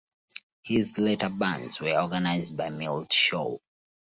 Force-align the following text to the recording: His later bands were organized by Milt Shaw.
His 0.63 0.97
later 0.97 1.29
bands 1.29 1.79
were 1.79 1.95
organized 2.01 2.57
by 2.57 2.71
Milt 2.71 3.13
Shaw. 3.13 3.59